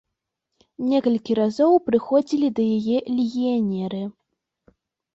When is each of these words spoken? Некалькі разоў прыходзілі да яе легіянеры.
Некалькі 0.93 1.31
разоў 1.41 1.77
прыходзілі 1.91 2.49
да 2.59 2.67
яе 2.81 2.99
легіянеры. 3.21 4.03